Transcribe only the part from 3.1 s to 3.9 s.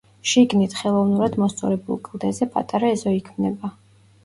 იქმნება.